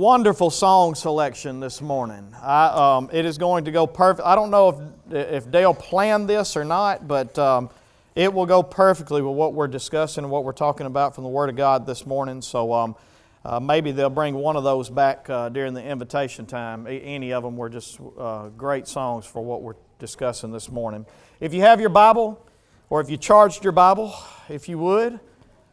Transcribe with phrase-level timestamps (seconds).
[0.00, 2.34] wonderful song selection this morning.
[2.40, 4.26] I, um, it is going to go perfect.
[4.26, 7.68] I don't know if, if Dale planned this or not, but um,
[8.14, 11.28] it will go perfectly with what we're discussing and what we're talking about from the
[11.28, 12.40] Word of God this morning.
[12.40, 12.96] So um,
[13.44, 16.86] uh, maybe they'll bring one of those back uh, during the invitation time.
[16.88, 21.04] Any of them were just uh, great songs for what we're discussing this morning.
[21.40, 22.42] If you have your Bible,
[22.88, 24.14] or if you charged your Bible,
[24.48, 25.20] if you would,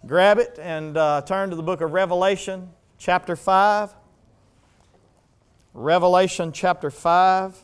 [0.06, 3.94] grab it and uh, turn to the book of Revelation chapter 5.
[5.80, 7.56] Revelation chapter 5.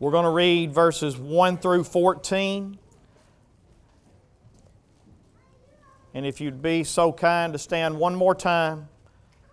[0.00, 2.76] We're going to read verses 1 through 14.
[6.12, 8.88] And if you'd be so kind to stand one more time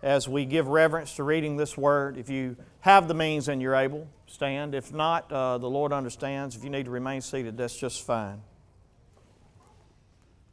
[0.01, 3.75] as we give reverence to reading this word, if you have the means and you're
[3.75, 4.73] able, stand.
[4.73, 6.55] If not, uh, the Lord understands.
[6.55, 8.41] If you need to remain seated, that's just fine.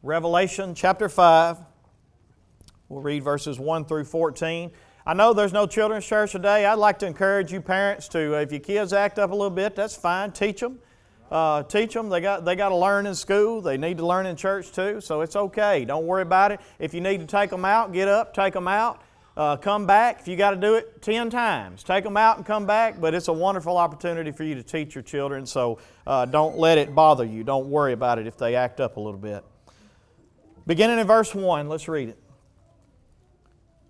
[0.02, 1.56] Revelation chapter 5.
[2.90, 4.72] We'll read verses 1 through 14.
[5.08, 6.66] I know there's no children's church today.
[6.66, 9.74] I'd like to encourage you parents to, if your kids act up a little bit,
[9.74, 10.32] that's fine.
[10.32, 10.80] Teach them.
[11.30, 12.10] Uh, teach them.
[12.10, 13.62] They got, they got to learn in school.
[13.62, 15.86] They need to learn in church too, so it's okay.
[15.86, 16.60] Don't worry about it.
[16.78, 19.00] If you need to take them out, get up, take them out.
[19.34, 20.20] Uh, come back.
[20.20, 23.00] If you got to do it 10 times, take them out and come back.
[23.00, 26.76] But it's a wonderful opportunity for you to teach your children, so uh, don't let
[26.76, 27.44] it bother you.
[27.44, 29.42] Don't worry about it if they act up a little bit.
[30.66, 32.18] Beginning in verse 1, let's read it.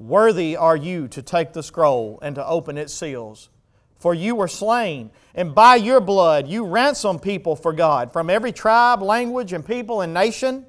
[0.00, 3.50] Worthy are you to take the scroll and to open its seals.
[3.98, 8.50] For you were slain, and by your blood you ransomed people for God from every
[8.50, 10.64] tribe, language, and people and nation,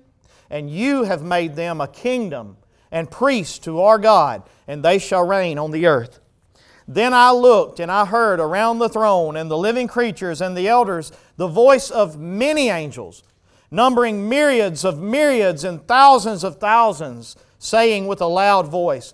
[0.50, 2.58] and you have made them a kingdom
[2.91, 6.20] and priests to our God, and they shall reign on the earth.
[6.86, 10.68] Then I looked, and I heard around the throne and the living creatures and the
[10.68, 13.24] elders the voice of many angels,
[13.72, 19.14] numbering myriads of myriads and thousands of thousands, saying with a loud voice,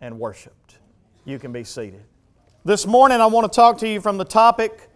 [0.00, 0.78] and worshiped.
[1.24, 2.02] You can be seated.
[2.64, 4.88] This morning, I want to talk to you from the topic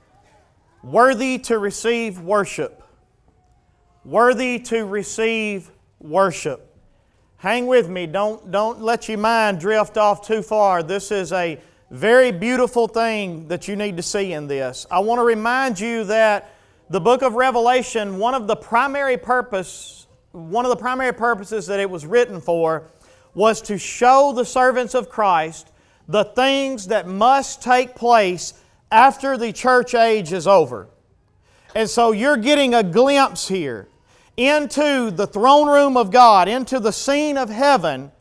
[0.83, 2.83] worthy to receive worship.
[4.05, 6.77] Worthy to receive worship.
[7.37, 8.07] Hang with me.
[8.07, 10.83] Don't, don't let your mind drift off too far.
[10.83, 11.61] This is a
[11.91, 14.87] very beautiful thing that you need to see in this.
[14.91, 16.55] I want to remind you that
[16.91, 21.81] the book of Revelation, one of the primary purpose, one of the primary purposes that
[21.81, 22.85] it was written for
[23.35, 25.71] was to show the servants of Christ
[26.09, 28.55] the things that must take place
[28.91, 30.89] after the church age is over.
[31.75, 33.89] And so you're getting a glimpse here
[34.37, 38.13] into the throne room of God, into the scene of heaven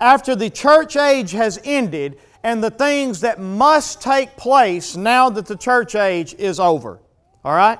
[0.00, 5.46] after the church age has ended and the things that must take place now that
[5.46, 7.00] the church age is over.
[7.44, 7.78] All right?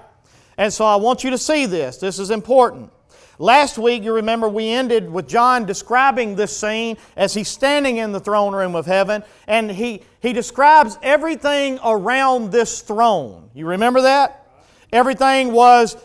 [0.56, 1.98] And so I want you to see this.
[1.98, 2.90] This is important.
[3.40, 8.10] Last week, you remember, we ended with John describing this scene as he's standing in
[8.10, 13.48] the throne room of heaven, and he, he describes everything around this throne.
[13.54, 14.44] You remember that?
[14.92, 15.96] Everything was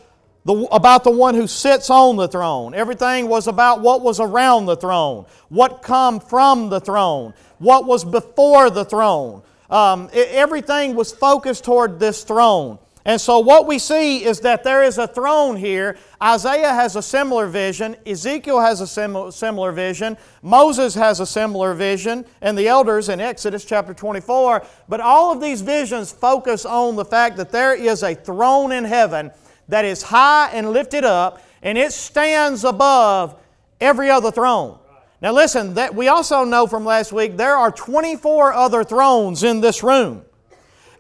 [0.46, 2.76] the, about the one who sits on the throne.
[2.76, 8.06] Everything was about what was around the throne, what come from the throne, what was
[8.06, 9.42] before the throne.
[9.72, 12.78] Um, everything was focused toward this throne.
[13.06, 15.98] And so, what we see is that there is a throne here.
[16.22, 17.98] Isaiah has a similar vision.
[18.06, 20.18] Ezekiel has a similar vision.
[20.42, 22.24] Moses has a similar vision.
[22.42, 24.66] And the elders in Exodus chapter 24.
[24.88, 28.86] But all of these visions focus on the fact that there is a throne in
[28.86, 29.32] heaven
[29.68, 33.36] that is high and lifted up, and it stands above
[33.82, 34.78] every other throne.
[35.22, 39.62] Now, listen, that we also know from last week there are 24 other thrones in
[39.62, 40.24] this room.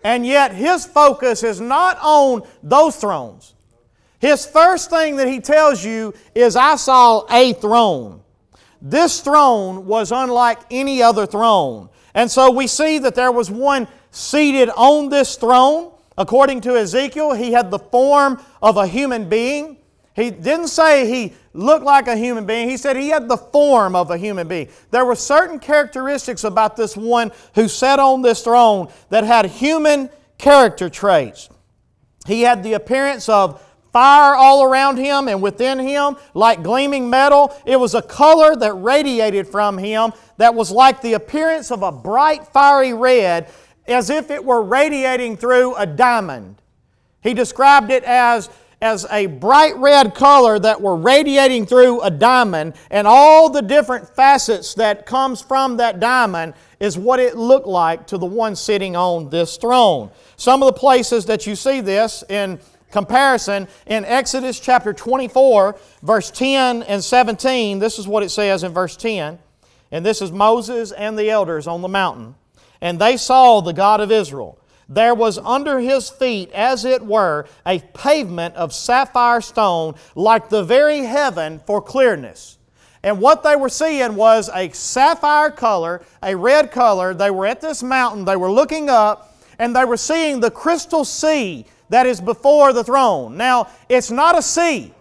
[0.03, 3.53] And yet, his focus is not on those thrones.
[4.19, 8.21] His first thing that he tells you is, I saw a throne.
[8.81, 11.89] This throne was unlike any other throne.
[12.13, 15.91] And so we see that there was one seated on this throne.
[16.17, 19.77] According to Ezekiel, he had the form of a human being.
[20.15, 22.69] He didn't say he looked like a human being.
[22.69, 24.69] He said he had the form of a human being.
[24.91, 30.09] There were certain characteristics about this one who sat on this throne that had human
[30.37, 31.49] character traits.
[32.27, 33.61] He had the appearance of
[33.91, 37.55] fire all around him and within him, like gleaming metal.
[37.65, 41.91] It was a color that radiated from him that was like the appearance of a
[41.91, 43.47] bright, fiery red
[43.87, 46.61] as if it were radiating through a diamond.
[47.21, 48.49] He described it as,
[48.83, 54.13] as a bright red color that were radiating through a diamond, and all the different
[54.13, 58.93] facets that comes from that diamond is what it looked like to the one sitting
[58.93, 60.11] on this throne.
[60.35, 62.59] Some of the places that you see this in
[62.91, 68.73] comparison in Exodus chapter 24, verse 10 and 17, this is what it says in
[68.73, 69.39] verse 10.
[69.93, 72.35] And this is Moses and the elders on the mountain
[72.83, 74.59] and they saw the God of Israel.
[74.89, 80.63] There was under his feet, as it were, a pavement of sapphire stone, like the
[80.63, 82.57] very heaven for clearness.
[83.03, 87.13] And what they were seeing was a sapphire color, a red color.
[87.13, 91.05] They were at this mountain, they were looking up, and they were seeing the crystal
[91.05, 93.37] sea that is before the throne.
[93.37, 94.93] Now, it's not a sea.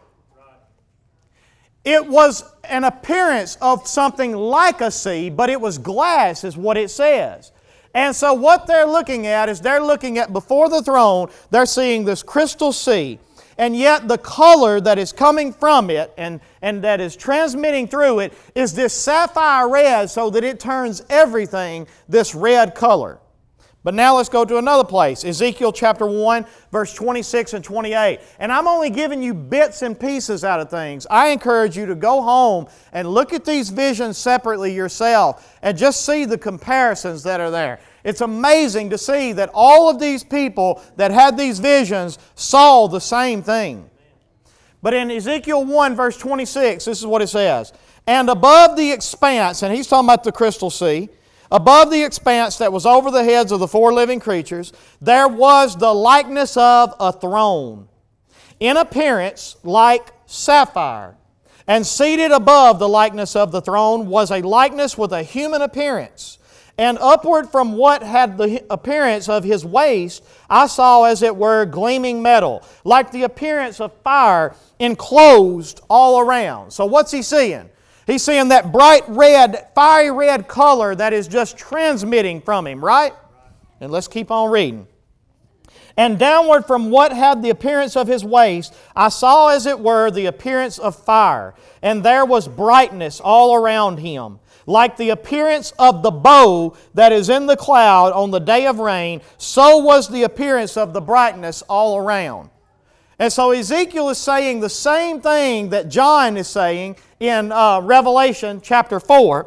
[1.84, 6.76] It was an appearance of something like a sea, but it was glass, is what
[6.76, 7.50] it says.
[7.94, 12.04] And so, what they're looking at is they're looking at before the throne, they're seeing
[12.04, 13.18] this crystal sea.
[13.58, 18.20] And yet, the color that is coming from it and, and that is transmitting through
[18.20, 23.18] it is this sapphire red, so that it turns everything this red color.
[23.84, 28.20] But now let's go to another place Ezekiel chapter 1, verse 26 and 28.
[28.38, 31.06] And I'm only giving you bits and pieces out of things.
[31.10, 36.06] I encourage you to go home and look at these visions separately yourself and just
[36.06, 37.80] see the comparisons that are there.
[38.04, 43.00] It's amazing to see that all of these people that had these visions saw the
[43.00, 43.88] same thing.
[44.80, 47.72] But in Ezekiel 1, verse 26, this is what it says
[48.06, 51.08] And above the expanse, and he's talking about the crystal sea
[51.52, 54.72] Above the expanse that was over the heads of the four living creatures,
[55.02, 57.88] there was the likeness of a throne,
[58.58, 61.14] in appearance like sapphire.
[61.66, 66.38] And seated above the likeness of the throne was a likeness with a human appearance.
[66.78, 71.66] And upward from what had the appearance of his waist, I saw as it were
[71.66, 76.72] gleaming metal, like the appearance of fire enclosed all around.
[76.72, 77.68] So, what's he seeing?
[78.06, 83.14] He's seeing that bright red, fiery red color that is just transmitting from him, right?
[83.80, 84.86] And let's keep on reading.
[85.96, 90.10] And downward from what had the appearance of his waist, I saw as it were
[90.10, 94.38] the appearance of fire, and there was brightness all around him.
[94.64, 98.78] Like the appearance of the bow that is in the cloud on the day of
[98.78, 102.50] rain, so was the appearance of the brightness all around.
[103.22, 108.60] And so Ezekiel is saying the same thing that John is saying in uh, Revelation
[108.60, 109.46] chapter 4.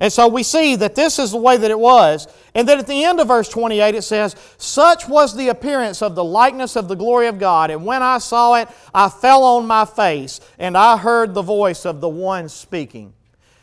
[0.00, 2.26] And so we see that this is the way that it was.
[2.52, 6.16] And then at the end of verse 28 it says, Such was the appearance of
[6.16, 7.70] the likeness of the glory of God.
[7.70, 11.86] And when I saw it, I fell on my face, and I heard the voice
[11.86, 13.12] of the one speaking.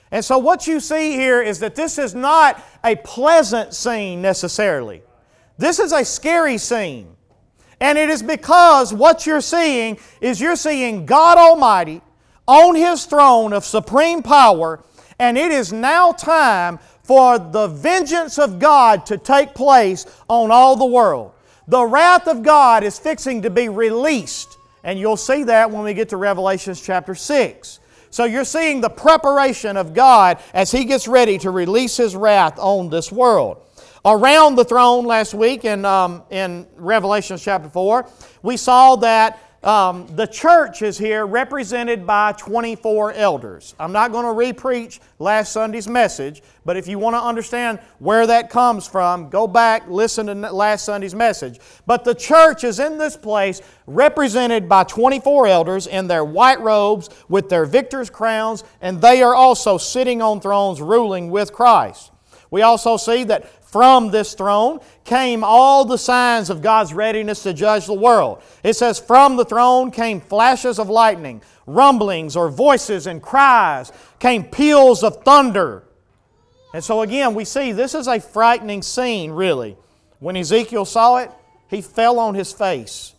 [0.09, 5.01] And so what you see here is that this is not a pleasant scene necessarily.
[5.57, 7.17] This is a scary scene.
[7.81, 12.01] And it is because what you're seeing is you're seeing God Almighty
[12.45, 14.83] on His throne of supreme power,
[15.19, 20.75] and it is now time for the vengeance of God to take place on all
[20.75, 21.31] the world.
[21.67, 25.93] The wrath of God is fixing to be released, and you'll see that when we
[25.93, 27.79] get to Revelations chapter 6.
[28.11, 32.57] So you're seeing the preparation of God as He gets ready to release His wrath
[32.57, 33.61] on this world
[34.05, 38.07] around the throne last week in, um, in Revelation chapter 4,
[38.41, 43.75] we saw that um, the church is here represented by 24 elders.
[43.77, 48.25] I'm not going to repreach last Sunday's message, but if you want to understand where
[48.25, 51.59] that comes from, go back, listen to last Sunday's message.
[51.85, 57.09] But the church is in this place represented by 24 elders in their white robes
[57.27, 62.11] with their victor's crowns, and they are also sitting on thrones ruling with Christ.
[62.51, 67.53] We also see that from this throne came all the signs of God's readiness to
[67.53, 68.41] judge the world.
[68.63, 74.43] It says, From the throne came flashes of lightning, rumblings or voices and cries, came
[74.43, 75.83] peals of thunder.
[76.73, 79.77] And so again, we see this is a frightening scene, really.
[80.19, 81.31] When Ezekiel saw it,
[81.67, 83.13] he fell on his face.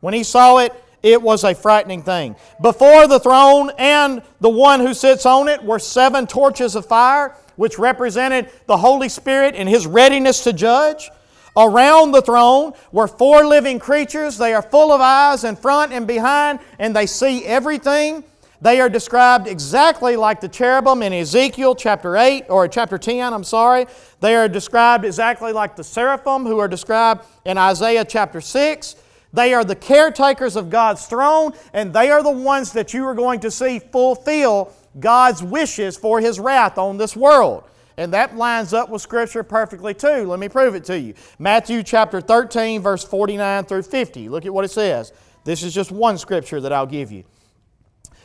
[0.00, 2.36] When he saw it, it was a frightening thing.
[2.60, 7.34] Before the throne and the one who sits on it were seven torches of fire
[7.56, 11.10] which represented the Holy Spirit and His readiness to judge.
[11.56, 14.38] Around the throne were four living creatures.
[14.38, 18.24] They are full of eyes in front and behind, and they see everything.
[18.62, 23.42] They are described exactly like the cherubim in Ezekiel chapter 8 or chapter 10, I'm
[23.42, 23.86] sorry.
[24.20, 28.94] They are described exactly like the seraphim who are described in Isaiah chapter 6.
[29.32, 33.14] They are the caretakers of God's throne, and they are the ones that you are
[33.14, 37.64] going to see fulfill God's wishes for His wrath on this world.
[37.96, 40.26] And that lines up with Scripture perfectly too.
[40.26, 41.14] Let me prove it to you.
[41.38, 44.28] Matthew chapter 13, verse 49 through 50.
[44.28, 45.12] Look at what it says.
[45.44, 47.24] This is just one Scripture that I'll give you.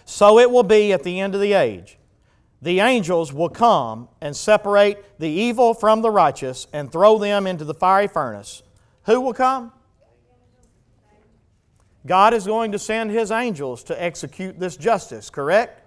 [0.05, 1.97] So it will be at the end of the age.
[2.61, 7.65] The angels will come and separate the evil from the righteous and throw them into
[7.65, 8.63] the fiery furnace.
[9.05, 9.71] Who will come?
[12.05, 15.81] God is going to send His angels to execute this justice, correct?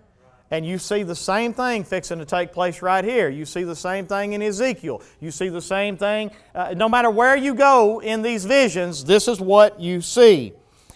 [0.50, 3.28] And you see the same thing fixing to take place right here.
[3.28, 5.00] You see the same thing in Ezekiel.
[5.20, 6.32] You see the same thing.
[6.54, 10.52] Uh, no matter where you go in these visions, this is what you see.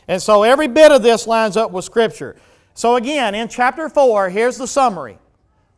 [0.08, 2.36] And so every bit of this lines up with Scripture.
[2.74, 5.18] So again, in chapter 4, here's the summary.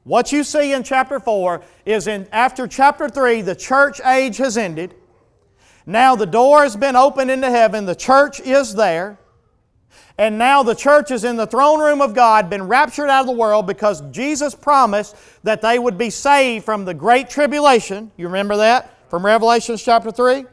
[0.04, 4.56] What you see in chapter 4 is in after chapter 3, the church age has
[4.56, 4.94] ended.
[5.84, 9.18] Now the door has been opened into heaven, the church is there.
[10.18, 13.26] And now the church is in the throne room of God, been raptured out of
[13.26, 18.10] the world because Jesus promised that they would be saved from the great tribulation.
[18.16, 20.46] You remember that from Revelation chapter 3?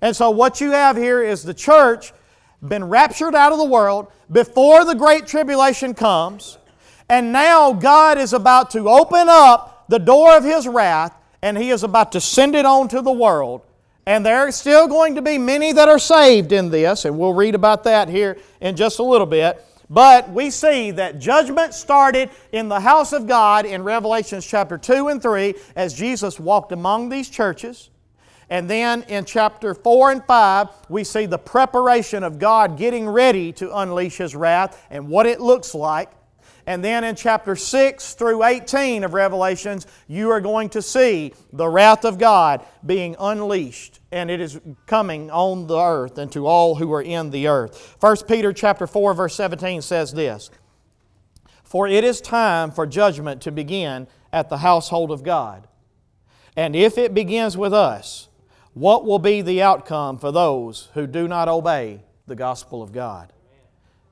[0.00, 2.12] And so what you have here is the church
[2.66, 6.58] been raptured out of the world before the great tribulation comes.
[7.08, 11.70] And now God is about to open up the door of His wrath and He
[11.70, 13.62] is about to send it on to the world
[14.06, 17.34] and there are still going to be many that are saved in this, and we'll
[17.34, 19.64] read about that here in just a little bit.
[19.90, 25.08] But we see that judgment started in the house of God in Revelations chapter 2
[25.08, 27.90] and 3 as Jesus walked among these churches.
[28.50, 33.52] And then in chapter 4 and 5, we see the preparation of God getting ready
[33.54, 36.10] to unleash His wrath and what it looks like.
[36.66, 41.68] And then in chapter 6 through 18 of Revelations, you are going to see the
[41.68, 46.76] wrath of God being unleashed and it is coming on the earth and to all
[46.76, 47.96] who are in the earth.
[48.00, 50.50] 1 Peter chapter 4 verse 17 says this:
[51.64, 55.68] For it is time for judgment to begin at the household of God.
[56.56, 58.28] And if it begins with us,
[58.72, 63.32] what will be the outcome for those who do not obey the gospel of God?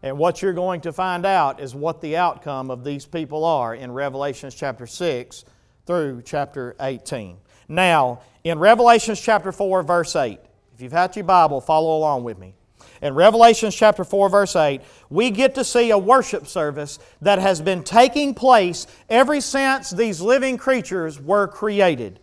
[0.03, 3.75] And what you're going to find out is what the outcome of these people are
[3.75, 5.45] in Revelations chapter 6
[5.87, 7.37] through chapter 18.
[7.69, 10.41] Now, in Revelations chapter 4, verse 8,
[10.75, 12.55] if you've had your Bible, follow along with me.
[13.01, 14.81] In Revelations chapter 4, verse 8,
[15.11, 20.21] we get to see a worship service that has been taking place ever since these
[20.21, 22.19] living creatures were created.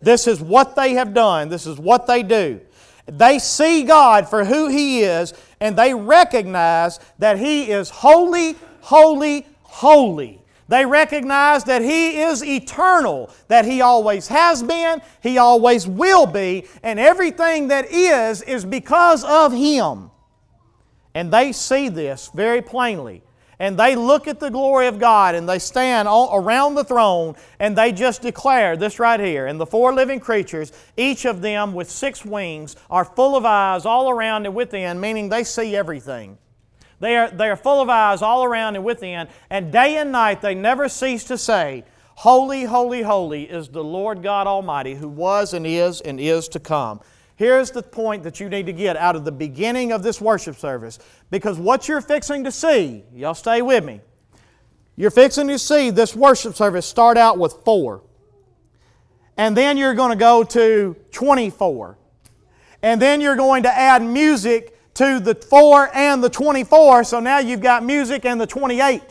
[0.00, 2.60] This is what they have done, this is what they do.
[3.06, 9.46] They see God for who He is, and they recognize that He is holy, holy,
[9.62, 10.40] holy.
[10.68, 16.66] They recognize that He is eternal, that He always has been, He always will be,
[16.82, 20.10] and everything that is is because of Him.
[21.14, 23.22] And they see this very plainly
[23.64, 27.34] and they look at the glory of God and they stand all around the throne
[27.58, 29.46] and they just declare this right here.
[29.46, 33.86] And the four living creatures, each of them with six wings, are full of eyes
[33.86, 36.36] all around and within, meaning they see everything.
[37.00, 40.42] They are, they are full of eyes all around and within, and day and night
[40.42, 41.84] they never cease to say,
[42.16, 46.60] Holy, holy, holy is the Lord God Almighty who was and is and is to
[46.60, 47.00] come.
[47.36, 50.56] Here's the point that you need to get out of the beginning of this worship
[50.56, 50.98] service.
[51.30, 54.00] Because what you're fixing to see, y'all stay with me,
[54.96, 58.02] you're fixing to see this worship service start out with four.
[59.36, 61.98] And then you're going to go to 24.
[62.82, 67.38] And then you're going to add music to the 4 and the 24, so now
[67.38, 69.02] you've got music and the 28.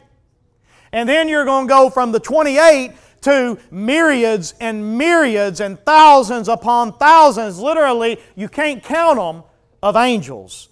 [0.93, 6.47] And then you're going to go from the 28 to myriads and myriads and thousands
[6.47, 9.43] upon thousands, literally, you can't count them,
[9.83, 10.69] of angels.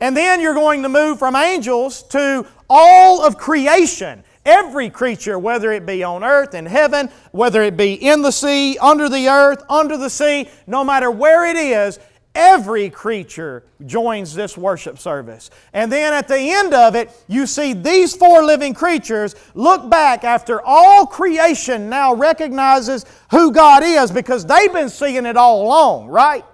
[0.00, 4.22] And then you're going to move from angels to all of creation.
[4.46, 8.78] Every creature, whether it be on earth, in heaven, whether it be in the sea,
[8.78, 11.98] under the earth, under the sea, no matter where it is,
[12.34, 15.50] Every creature joins this worship service.
[15.72, 20.24] And then at the end of it, you see these four living creatures look back
[20.24, 26.08] after all creation now recognizes who God is because they've been seeing it all along,
[26.08, 26.44] right?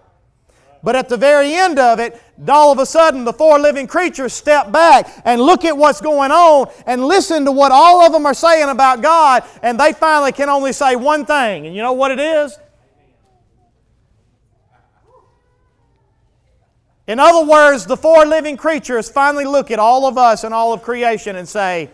[0.82, 4.32] But at the very end of it, all of a sudden the four living creatures
[4.32, 8.26] step back and look at what's going on and listen to what all of them
[8.26, 11.66] are saying about God, and they finally can only say one thing.
[11.66, 12.58] And you know what it is?
[17.10, 20.72] In other words, the four living creatures finally look at all of us and all
[20.72, 21.90] of creation and say,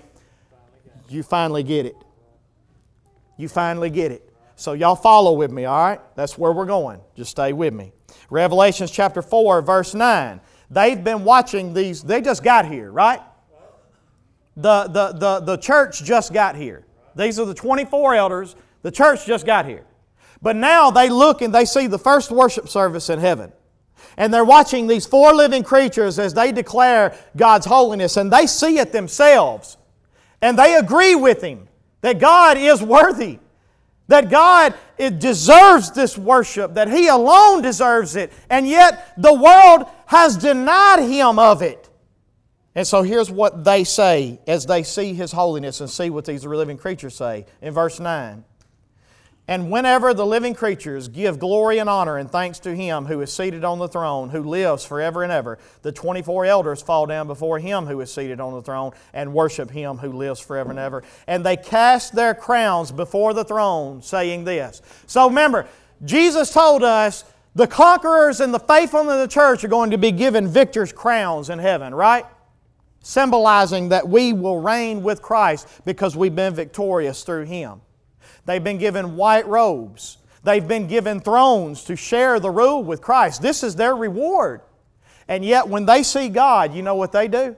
[1.09, 1.97] You finally get it.
[3.39, 4.31] You finally get it.
[4.57, 6.01] So, y'all follow with me, all right?
[6.17, 7.01] That's where we're going.
[7.15, 7.93] Just stay with me.
[8.29, 10.39] Revelations chapter 4, verse 9.
[10.71, 13.23] They've been watching these, they just got here, right?
[14.55, 16.85] The, the, the, the church just got here.
[17.15, 18.55] These are the 24 elders.
[18.83, 19.87] The church just got here.
[20.43, 23.51] But now they look and they see the first worship service in heaven.
[24.17, 28.79] And they're watching these four living creatures as they declare God's holiness, and they see
[28.79, 29.77] it themselves.
[30.41, 31.69] And they agree with Him
[32.01, 33.39] that God is worthy,
[34.09, 39.87] that God it deserves this worship, that He alone deserves it, and yet the world
[40.07, 41.91] has denied Him of it.
[42.75, 46.45] And so here's what they say as they see His holiness and see what these
[46.45, 48.45] living creatures say in verse 9.
[49.49, 53.33] And whenever the living creatures give glory and honor and thanks to Him who is
[53.33, 57.61] seated on the throne, who lives forever and ever, the 24 elders fall down before
[57.61, 61.05] Him who is seated on the throne and worship Him who lives forever and ever.
[61.29, 64.83] And they cast their crowns before the throne, saying this.
[65.07, 65.69] So remember,
[66.05, 70.11] Jesus told us the conquerors and the faithful in the church are going to be
[70.11, 72.27] given victor's crowns in heaven, right?
[73.01, 77.81] Symbolizing that we will reign with Christ because we've been victorious through Him.
[78.47, 80.19] They've been given white robes.
[80.45, 83.43] They've been given thrones to share the rule with Christ.
[83.43, 84.61] This is their reward.
[85.29, 87.57] And yet, when they see God, you know what they do?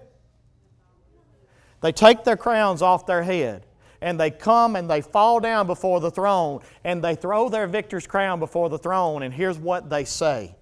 [1.83, 3.67] They take their crowns off their head
[4.01, 8.07] and they come and they fall down before the throne and they throw their victor's
[8.07, 9.23] crown before the throne.
[9.23, 10.57] And here's what they say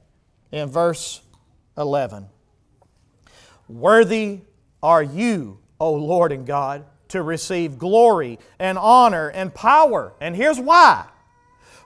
[0.51, 1.23] in verse
[1.79, 2.27] 11
[3.69, 4.41] Worthy
[4.83, 10.13] are you, O Lord and God to receive glory and honor and power.
[10.21, 11.07] And here's why.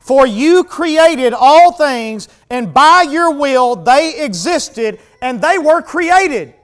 [0.01, 6.55] For you created all things, and by your will they existed and they were created.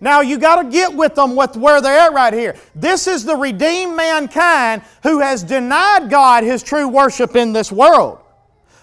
[0.00, 2.56] Now you got to get with them with where they're at right here.
[2.74, 8.18] This is the redeemed mankind who has denied God his true worship in this world.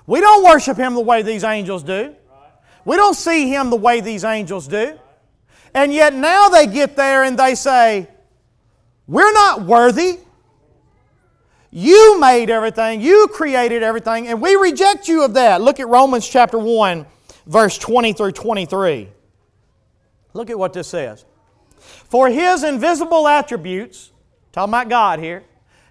[0.05, 2.15] We don't worship him the way these angels do.
[2.85, 4.97] We don't see him the way these angels do.
[5.73, 8.07] And yet now they get there and they say,
[9.07, 10.19] we're not worthy.
[11.71, 15.61] You made everything, you created everything, and we reject you of that.
[15.61, 17.05] Look at Romans chapter 1,
[17.45, 19.09] verse 20 through 23.
[20.33, 21.25] Look at what this says.
[21.77, 24.11] For his invisible attributes,
[24.51, 25.43] talking about God here,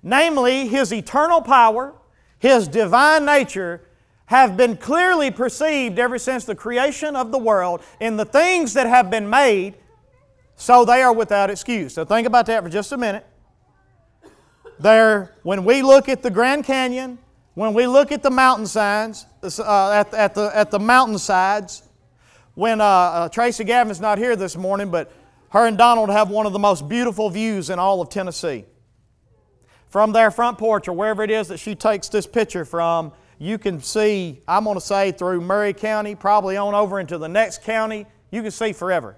[0.03, 1.95] namely his eternal power,
[2.39, 3.83] his divine nature,
[4.27, 8.87] have been clearly perceived ever since the creation of the world in the things that
[8.87, 9.75] have been made
[10.57, 11.95] so they are without excuse.
[11.95, 13.27] So think about that for just a minute.
[14.79, 17.19] There, when we look at the Grand Canyon,
[17.55, 21.83] when we look at the mountainsides, uh, at, at, the, at the mountainsides,
[22.55, 25.13] when uh, uh, Tracy Gavin's not here this morning, but
[25.51, 28.65] her and Donald have one of the most beautiful views in all of Tennessee.
[29.89, 33.59] From their front porch or wherever it is that she takes this picture from, you
[33.59, 37.63] can see, I'm going to say, through Maury County, probably on over into the next
[37.63, 39.17] county, you can see forever.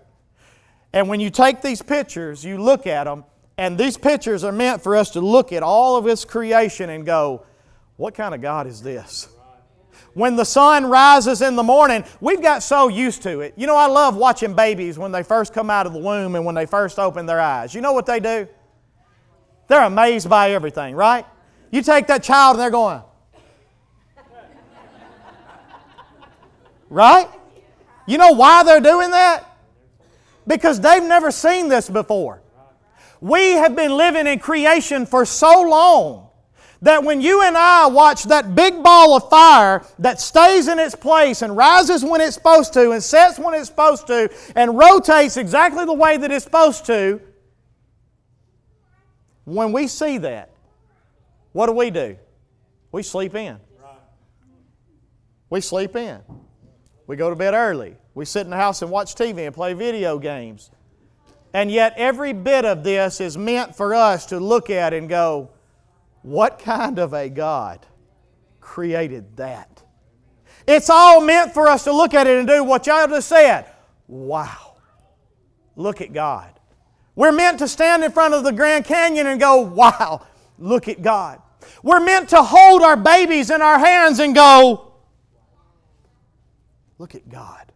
[0.93, 3.25] And when you take these pictures, you look at them,
[3.57, 7.05] and these pictures are meant for us to look at all of His creation and
[7.05, 7.45] go,
[7.97, 9.29] what kind of God is this?
[10.15, 13.55] When the sun rises in the morning, we've got so used to it.
[13.57, 16.45] You know, I love watching babies when they first come out of the womb and
[16.45, 17.75] when they first open their eyes.
[17.75, 18.49] You know what they do?
[19.67, 21.27] They're amazed by everything, right?
[21.71, 23.03] You take that child and they're going,
[26.89, 27.29] right?
[28.07, 29.48] You know why they're doing that?
[30.49, 32.43] Because they've never seen this before.
[33.21, 36.29] We have been living in creation for so long
[36.83, 40.95] that when you and I watch that big ball of fire that stays in its
[40.95, 45.37] place and rises when it's supposed to and sets when it's supposed to and rotates
[45.37, 47.21] exactly the way that it's supposed to,
[49.45, 50.51] when we see that,
[51.53, 52.17] what do we do?
[52.93, 53.59] We sleep in.
[55.51, 56.21] We sleep in.
[57.07, 57.97] We go to bed early.
[58.19, 60.73] We sit in the house and watch TV and play video games.
[61.55, 65.51] And yet, every bit of this is meant for us to look at and go,
[66.23, 67.87] what kind of a God
[68.61, 69.85] created that?
[70.67, 73.67] It's all meant for us to look at it and do what y'all just said.
[74.09, 74.79] Wow.
[75.77, 76.59] Look at God.
[77.15, 80.27] We're meant to stand in front of the Grand Canyon and go, wow,
[80.59, 81.41] look at God.
[81.85, 84.93] We're meant to hold our babies in our hands and go,
[86.99, 87.69] look at God.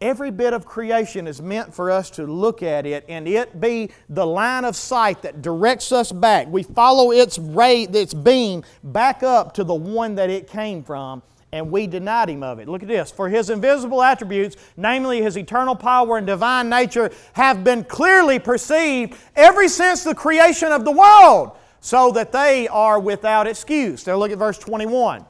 [0.00, 3.90] Every bit of creation is meant for us to look at it and it be
[4.08, 6.46] the line of sight that directs us back.
[6.46, 11.22] We follow its ray, its beam back up to the one that it came from,
[11.52, 12.66] and we denied him of it.
[12.66, 13.10] Look at this.
[13.10, 19.18] For his invisible attributes, namely his eternal power and divine nature, have been clearly perceived
[19.36, 24.06] ever since the creation of the world, so that they are without excuse.
[24.06, 25.26] Now look at verse 21.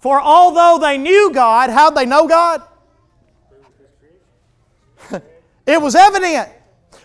[0.00, 2.62] For although they knew God, how'd they know God?
[5.68, 6.48] It was evident.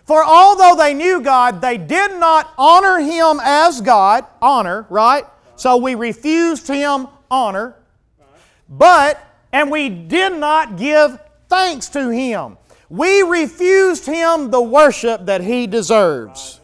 [0.05, 4.25] For although they knew God, they did not honor Him as God.
[4.41, 5.25] Honor, right?
[5.57, 7.75] So we refused Him honor.
[8.69, 9.21] But,
[9.51, 12.57] and we did not give thanks to Him.
[12.89, 16.61] We refused Him the worship that He deserves.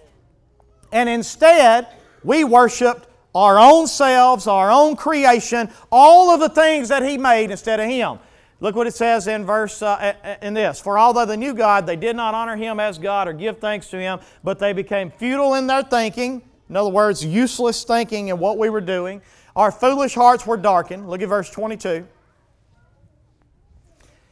[0.91, 1.87] And instead,
[2.23, 7.51] we worshiped our own selves, our own creation, all of the things that He made
[7.51, 8.19] instead of Him.
[8.61, 10.81] Look what it says in verse uh, in this.
[10.81, 13.89] For although they knew God, they did not honor Him as God or give thanks
[13.91, 16.41] to Him, but they became futile in their thinking.
[16.69, 19.21] In other words, useless thinking in what we were doing.
[19.55, 21.09] Our foolish hearts were darkened.
[21.09, 22.05] Look at verse 22.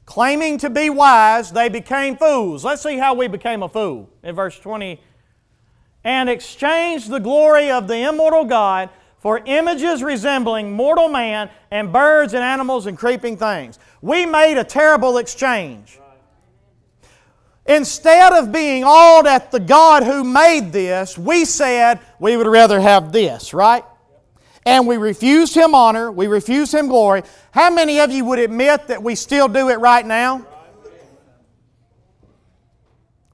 [0.05, 2.63] Claiming to be wise, they became fools.
[2.63, 5.01] Let's see how we became a fool in verse 20.
[6.03, 8.89] And exchanged the glory of the immortal God
[9.27, 13.77] for images resembling mortal man and birds and animals and creeping things.
[14.01, 15.99] We made a terrible exchange.
[17.65, 22.79] Instead of being awed at the God who made this, we said we would rather
[22.79, 23.83] have this, right?
[24.65, 27.23] And we refused Him honor, we refused Him glory.
[27.51, 30.47] How many of you would admit that we still do it right now?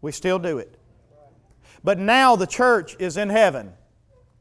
[0.01, 0.75] We still do it.
[1.83, 3.73] But now the church is in heaven.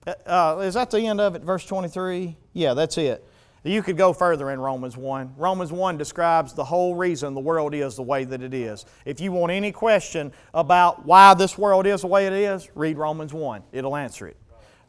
[0.07, 2.37] Uh, uh, is that the end of it, verse 23?
[2.53, 3.27] Yeah, that's it.
[3.65, 5.35] You could go further in Romans 1.
[5.37, 8.85] Romans 1 describes the whole reason the world is the way that it is.
[9.05, 12.99] If you want any question about why this world is the way it is, read
[12.99, 13.63] Romans 1.
[13.71, 14.37] It'll answer it.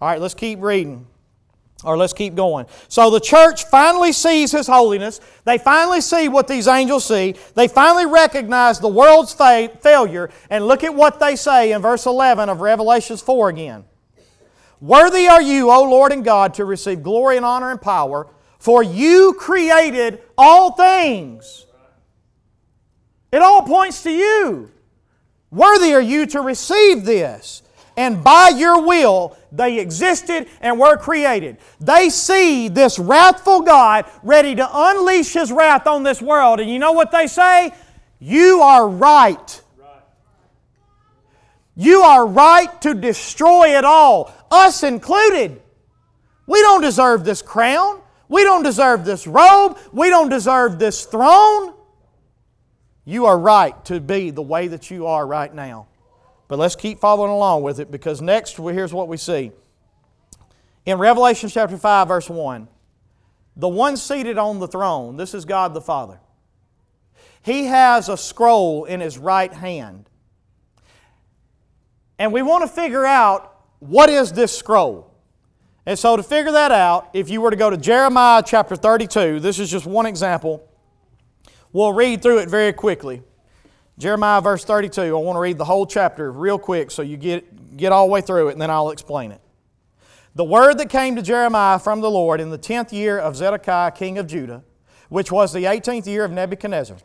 [0.01, 1.05] All right, let's keep reading.
[1.83, 2.65] Or let's keep going.
[2.87, 5.19] So the church finally sees His holiness.
[5.43, 7.35] They finally see what these angels see.
[7.55, 10.31] They finally recognize the world's fa- failure.
[10.49, 13.83] And look at what they say in verse 11 of Revelations 4 again.
[14.83, 18.27] Worthy are you, O Lord and God, to receive glory and honor and power,
[18.59, 21.65] for you created all things.
[23.31, 24.71] It all points to you.
[25.51, 27.63] Worthy are you to receive this.
[27.95, 31.59] And by your will, they existed and were created.
[31.79, 36.59] They see this wrathful God ready to unleash His wrath on this world.
[36.59, 37.73] And you know what they say?
[38.19, 39.61] You are right.
[41.75, 45.61] You are right to destroy it all, us included.
[46.45, 48.01] We don't deserve this crown.
[48.27, 49.77] We don't deserve this robe.
[49.91, 51.73] We don't deserve this throne.
[53.05, 55.87] You are right to be the way that you are right now.
[56.47, 59.51] But let's keep following along with it because next here's what we see.
[60.85, 62.67] In Revelation chapter 5, verse 1,
[63.55, 66.19] the one seated on the throne, this is God the Father,
[67.41, 70.09] he has a scroll in his right hand.
[72.19, 75.11] And we want to figure out what is this scroll.
[75.85, 79.39] And so to figure that out, if you were to go to Jeremiah chapter 32,
[79.39, 80.67] this is just one example.
[81.73, 83.21] We'll read through it very quickly.
[83.97, 85.01] Jeremiah verse 32.
[85.01, 88.11] I want to read the whole chapter real quick so you get, get all the
[88.11, 89.41] way through it and then I'll explain it.
[90.35, 93.91] The word that came to Jeremiah from the Lord in the tenth year of Zedekiah,
[93.91, 94.63] king of Judah,
[95.09, 96.97] which was the eighteenth year of Nebuchadnezzar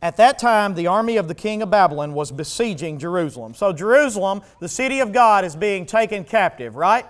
[0.00, 3.54] at that time, the army of the king of Babylon was besieging Jerusalem.
[3.54, 7.04] So, Jerusalem, the city of God, is being taken captive, right?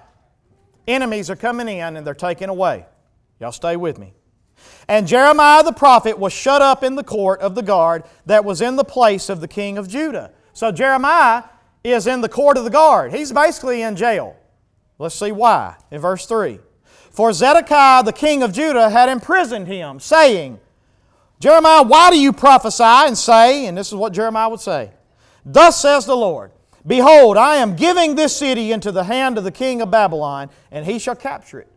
[0.86, 2.86] Enemies are coming in and they're taken away.
[3.40, 4.14] Y'all stay with me.
[4.88, 8.62] And Jeremiah the prophet was shut up in the court of the guard that was
[8.62, 10.32] in the place of the king of Judah.
[10.54, 11.44] So, Jeremiah
[11.84, 13.12] is in the court of the guard.
[13.12, 14.34] He's basically in jail.
[14.98, 15.76] Let's see why.
[15.90, 16.58] In verse 3
[17.10, 20.58] For Zedekiah the king of Judah had imprisoned him, saying,
[21.40, 24.90] Jeremiah, why do you prophesy and say, and this is what Jeremiah would say,
[25.44, 26.50] Thus says the Lord,
[26.86, 30.86] Behold, I am giving this city into the hand of the king of Babylon, and
[30.86, 31.68] he shall capture it.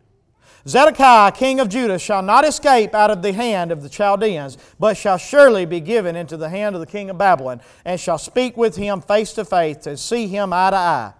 [0.66, 4.96] Zedekiah, king of Judah, shall not escape out of the hand of the Chaldeans, but
[4.96, 8.56] shall surely be given into the hand of the king of Babylon, and shall speak
[8.56, 11.12] with him face to face, and see him eye to eye.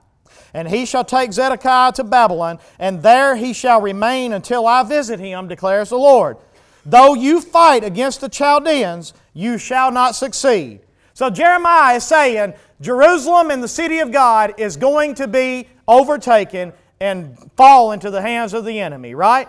[0.55, 5.19] And he shall take Zedekiah to Babylon, and there he shall remain until I visit
[5.19, 6.37] him, declares the Lord.
[6.85, 10.81] Though you fight against the Chaldeans, you shall not succeed.
[11.15, 16.73] So Jeremiah is saying Jerusalem and the city of God is going to be overtaken
[17.01, 19.49] and fall into the hands of the enemy, right?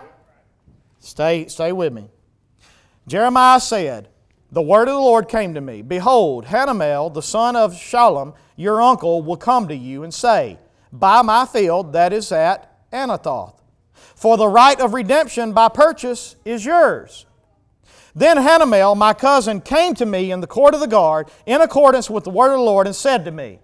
[1.00, 2.08] Stay, stay with me.
[3.06, 4.08] Jeremiah said,
[4.52, 8.80] The word of the Lord came to me Behold, Hanamel, the son of Shallum, your
[8.80, 10.58] uncle, will come to you and say,
[10.92, 13.63] Buy my field that is at Anathoth.
[14.24, 17.26] For the right of redemption by purchase is yours.
[18.14, 22.08] Then Hanamel, my cousin, came to me in the court of the guard in accordance
[22.08, 23.58] with the word of the Lord and said to me,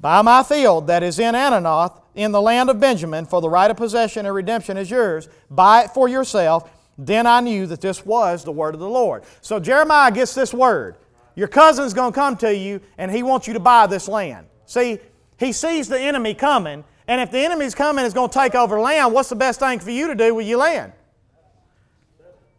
[0.00, 3.70] Buy my field that is in Anathoth in the land of Benjamin, for the right
[3.70, 5.28] of possession and redemption is yours.
[5.50, 6.70] Buy it for yourself.
[6.96, 9.22] Then I knew that this was the word of the Lord.
[9.42, 10.96] So Jeremiah gets this word.
[11.34, 14.46] Your cousin's going to come to you and he wants you to buy this land.
[14.64, 14.98] See,
[15.36, 18.80] he sees the enemy coming, and if the enemy's coming is going to take over
[18.80, 20.92] land, what's the best thing for you to do with your land?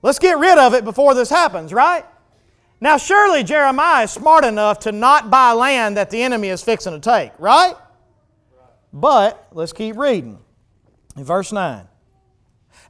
[0.01, 2.05] Let's get rid of it before this happens, right?
[2.79, 6.93] Now, surely Jeremiah is smart enough to not buy land that the enemy is fixing
[6.93, 7.75] to take, right?
[8.93, 10.39] But let's keep reading.
[11.17, 11.87] In verse 9.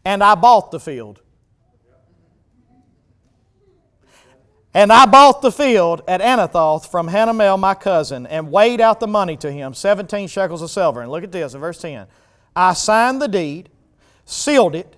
[0.04, 1.22] And I bought the field.
[4.78, 9.08] And I bought the field at Anathoth from Hanamel, my cousin, and weighed out the
[9.08, 11.02] money to him, 17 shekels of silver.
[11.02, 12.06] And look at this in verse 10.
[12.56, 13.70] I signed the deed,
[14.26, 14.96] sealed it,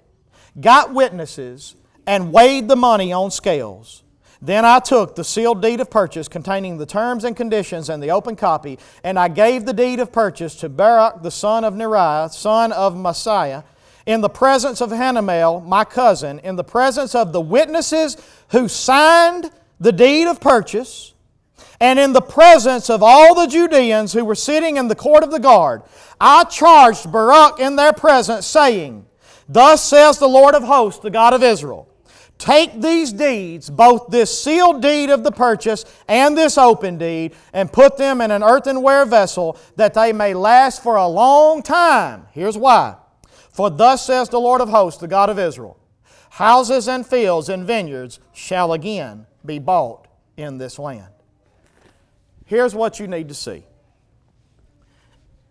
[0.60, 4.04] got witnesses, and weighed the money on scales.
[4.42, 8.12] Then I took the sealed deed of purchase containing the terms and conditions and the
[8.12, 12.30] open copy, and I gave the deed of purchase to Baruch the son of Neriah,
[12.30, 13.64] son of Mahseiah,
[14.06, 18.18] in the presence of Hanamel, my cousin, in the presence of the witnesses
[18.50, 21.14] who signed the deed of purchase,
[21.80, 25.32] and in the presence of all the Judeans who were sitting in the court of
[25.32, 25.82] the guard.
[26.20, 29.06] I charged Baruch in their presence, saying,
[29.48, 31.88] Thus says the Lord of hosts, the God of Israel.
[32.38, 37.72] Take these deeds, both this sealed deed of the purchase and this open deed, and
[37.72, 42.28] put them in an earthenware vessel that they may last for a long time.
[42.32, 42.96] Here's why.
[43.52, 45.78] For thus says the Lord of hosts, the God of Israel
[46.30, 50.08] Houses and fields and vineyards shall again be bought
[50.38, 51.12] in this land.
[52.46, 53.64] Here's what you need to see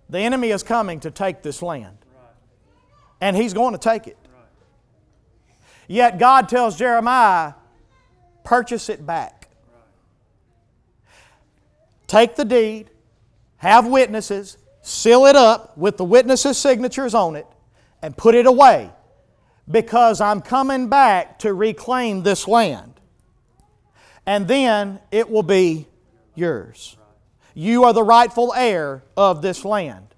[0.09, 1.99] the enemy is coming to take this land,
[3.21, 4.17] and he's going to take it.
[5.89, 7.55] Yet God tells Jeremiah,
[8.45, 9.49] purchase it back.
[12.07, 12.91] Take the deed,
[13.57, 17.47] have witnesses, seal it up with the witnesses' signatures on it,
[18.01, 18.91] and put it away
[19.69, 22.98] because I'm coming back to reclaim this land.
[24.29, 25.87] And then it will be
[26.35, 26.97] yours.
[27.55, 30.09] You are the rightful heir of this land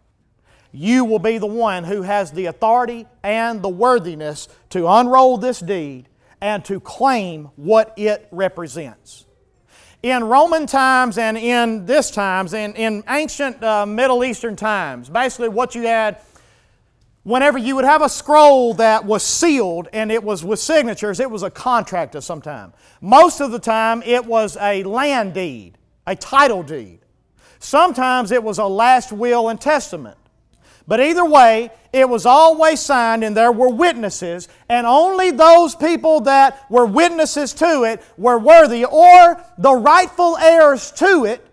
[0.72, 5.60] you will be the one who has the authority and the worthiness to unroll this
[5.60, 6.08] deed
[6.40, 9.26] and to claim what it represents.
[10.02, 15.50] In Roman times and in this times, in, in ancient uh, Middle Eastern times, basically
[15.50, 16.20] what you had,
[17.22, 21.30] whenever you would have a scroll that was sealed and it was with signatures, it
[21.30, 22.72] was a contract of some time.
[23.00, 27.00] Most of the time, it was a land deed, a title deed.
[27.58, 30.16] Sometimes it was a last will and testament.
[30.86, 36.22] But either way, it was always signed and there were witnesses, and only those people
[36.22, 41.46] that were witnesses to it were worthy, or the rightful heirs to it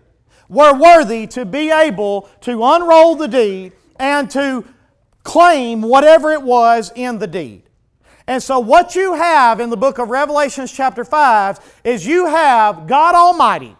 [0.48, 4.64] were worthy to be able to unroll the deed and to
[5.28, 7.62] claim whatever it was in the deed.
[8.26, 12.86] And so, what you have in the book of Revelations, chapter 5, is you have
[12.86, 13.76] God Almighty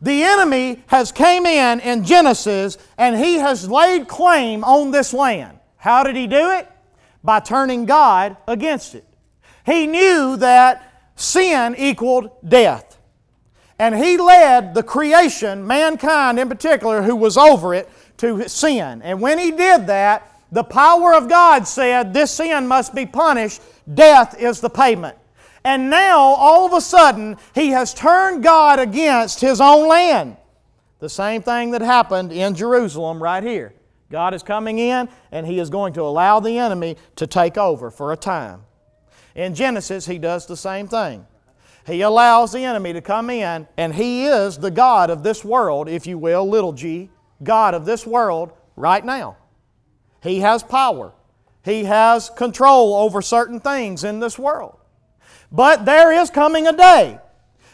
[0.00, 5.58] the enemy has came in in Genesis and he has laid claim on this land.
[5.76, 6.70] How did he do it?
[7.24, 9.04] By turning God against it.
[9.66, 12.98] He knew that sin equaled death.
[13.80, 17.88] And he led the creation, mankind in particular, who was over it,
[18.18, 19.02] to sin.
[19.02, 23.60] And when he did that, the power of God said, This sin must be punished.
[23.92, 25.16] Death is the payment.
[25.64, 30.36] And now, all of a sudden, he has turned God against his own land.
[31.00, 33.74] The same thing that happened in Jerusalem right here.
[34.10, 37.90] God is coming in and He is going to allow the enemy to take over
[37.90, 38.62] for a time.
[39.34, 41.26] In Genesis, He does the same thing.
[41.86, 45.88] He allows the enemy to come in, and He is the God of this world,
[45.88, 47.08] if you will, little g,
[47.42, 49.36] God of this world right now.
[50.22, 51.12] He has power,
[51.64, 54.78] He has control over certain things in this world.
[55.50, 57.18] But there is coming a day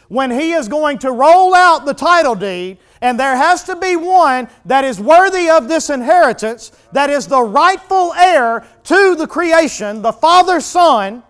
[0.07, 3.95] when He is going to roll out the title deed and there has to be
[3.95, 10.01] one that is worthy of this inheritance, that is the rightful heir to the creation,
[10.01, 11.21] the Father Son,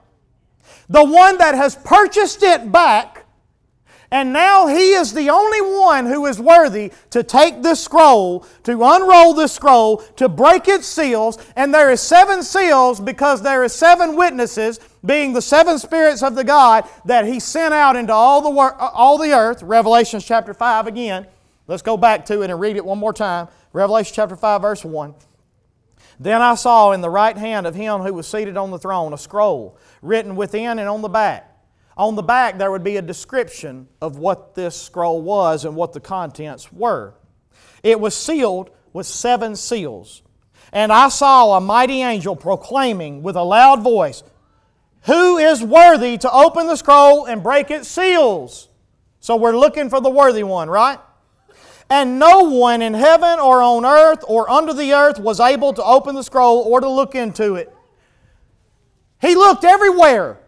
[0.88, 3.15] the one that has purchased it back.
[4.12, 8.84] And now he is the only one who is worthy to take this scroll, to
[8.84, 11.38] unroll this scroll, to break its seals.
[11.56, 16.36] And there is seven seals because there is seven witnesses, being the seven spirits of
[16.36, 19.64] the God that he sent out into all the, uh, all the earth.
[19.64, 21.28] Revelation chapter 5 again.
[21.68, 23.48] Let's go back to it and read it one more time.
[23.74, 25.16] Revelation chapter 5, verse 1.
[26.20, 29.14] Then I saw in the right hand of him who was seated on the throne
[29.14, 31.55] a scroll written within and on the back.
[31.98, 35.94] On the back, there would be a description of what this scroll was and what
[35.94, 37.14] the contents were.
[37.84, 40.22] It was sealed with seven seals.
[40.74, 44.24] And I saw a mighty angel proclaiming with a loud voice,
[45.04, 48.68] Who is worthy to open the scroll and break its seals?
[49.22, 51.00] So we're looking for the worthy one, right?
[51.90, 55.84] And no one in heaven or on earth or under the earth was able to
[55.84, 57.74] open the scroll or to look into it.
[59.22, 60.40] He looked everywhere.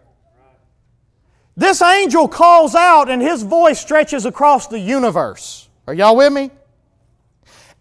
[1.57, 5.67] This angel calls out and his voice stretches across the universe.
[5.87, 6.51] Are y'all with me?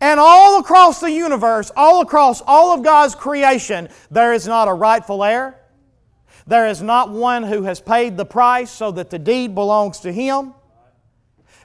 [0.01, 4.73] And all across the universe, all across all of God's creation, there is not a
[4.73, 5.61] rightful heir.
[6.47, 10.13] There is not one who has paid the price so that the deed belongs to
[10.13, 10.55] him.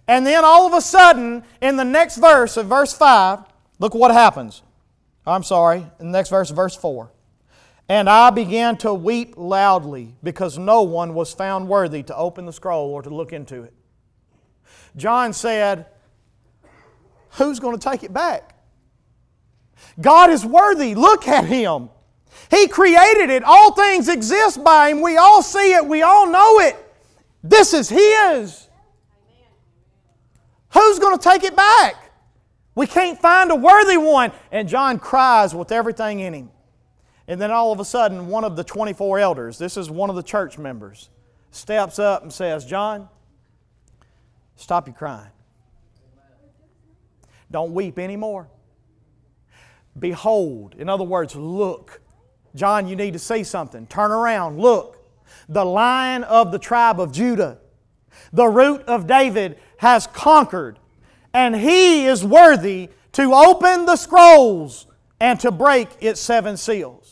[0.08, 3.40] And then all of a sudden, in the next verse of verse 5,
[3.80, 4.64] look what happens.
[5.26, 7.10] I'm sorry, in the next verse, verse 4.
[7.90, 12.54] And I began to weep loudly because no one was found worthy to open the
[12.54, 13.74] scroll or to look into it.
[14.96, 15.88] John said,
[17.32, 18.56] Who's going to take it back?
[20.00, 20.96] God is worthy.
[20.96, 21.90] Look at Him.
[22.50, 23.44] He created it.
[23.44, 25.02] All things exist by Him.
[25.02, 25.86] We all see it.
[25.86, 26.76] We all know it.
[27.44, 28.68] This is His.
[30.74, 31.96] Who's going to take it back?
[32.76, 34.32] We can't find a worthy one.
[34.52, 36.52] And John cries with everything in him.
[37.32, 40.18] And then all of a sudden, one of the 24 elders, this is one of
[40.18, 41.10] the church members,
[41.52, 43.08] steps up and says, John,
[44.58, 45.32] stop your crying.
[47.50, 48.50] Don't weep anymore.
[49.98, 52.02] Behold, in other words, look.
[52.54, 53.88] John, you need to see something.
[53.88, 54.98] Turn around, look.
[55.48, 57.60] The lion of the tribe of Judah,
[58.34, 60.80] the root of David, has conquered,
[61.34, 64.86] and he is worthy to open the scrolls
[65.22, 67.11] and to break its seven seals.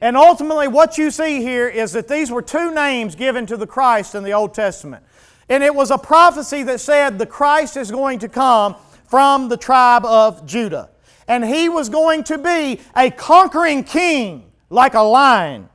[0.00, 3.66] And ultimately, what you see here is that these were two names given to the
[3.66, 5.04] Christ in the Old Testament.
[5.48, 8.76] And it was a prophecy that said the Christ is going to come
[9.08, 10.90] from the tribe of Judah.
[11.28, 15.68] And he was going to be a conquering king like a lion.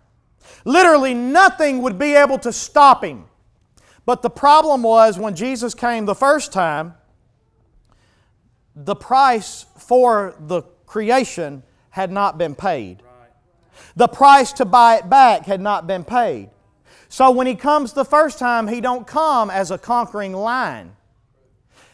[0.66, 3.26] Literally, nothing would be able to stop him.
[4.06, 6.96] But the problem was when Jesus came the first time,
[8.76, 13.02] the price for the creation had not been paid.
[13.96, 16.50] The price to buy it back had not been paid.
[17.10, 20.96] So when he comes the first time, he don't come as a conquering lion.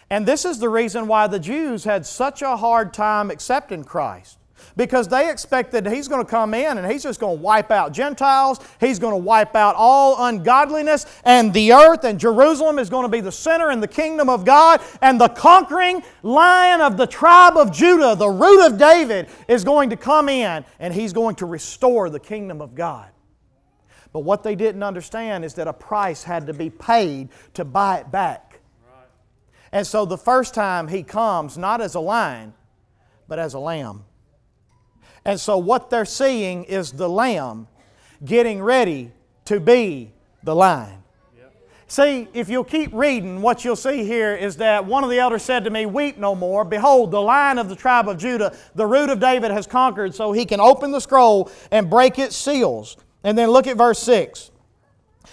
[0.10, 4.38] And this is the reason why the Jews had such a hard time accepting Christ
[4.78, 7.92] because they expected he's going to come in and he's just going to wipe out
[7.92, 8.60] Gentiles.
[8.80, 13.10] He's going to wipe out all ungodliness, and the earth and Jerusalem is going to
[13.10, 14.80] be the center and the kingdom of God.
[15.02, 19.90] And the conquering lion of the tribe of Judah, the root of David, is going
[19.90, 23.10] to come in and he's going to restore the kingdom of God.
[24.14, 27.98] But what they didn't understand is that a price had to be paid to buy
[27.98, 28.60] it back.
[29.72, 32.54] And so the first time he comes, not as a lion,
[33.28, 34.06] but as a lamb.
[35.28, 37.68] And so what they're seeing is the lamb
[38.24, 39.12] getting ready
[39.46, 41.04] to be the lion.
[41.90, 45.44] See, if you'll keep reading, what you'll see here is that one of the elders
[45.44, 46.66] said to me, Weep no more.
[46.66, 50.32] Behold, the lion of the tribe of Judah, the root of David, has conquered, so
[50.32, 52.98] he can open the scroll and break its seals.
[53.24, 54.52] And then look at verse 6.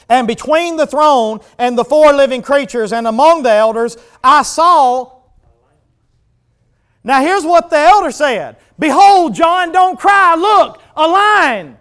[0.09, 5.14] And between the throne and the four living creatures and among the elders, I saw
[7.05, 10.35] now, here's what the elder said Behold, John, don't cry.
[10.35, 11.77] Look, a lion.